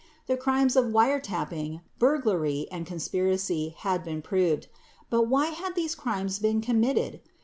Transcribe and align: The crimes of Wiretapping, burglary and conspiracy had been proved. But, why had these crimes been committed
The 0.25 0.35
crimes 0.35 0.75
of 0.75 0.85
Wiretapping, 0.85 1.81
burglary 1.99 2.65
and 2.71 2.87
conspiracy 2.87 3.75
had 3.77 4.03
been 4.03 4.23
proved. 4.23 4.65
But, 5.11 5.27
why 5.27 5.49
had 5.49 5.75
these 5.75 5.93
crimes 5.93 6.39
been 6.39 6.59
committed 6.59 7.21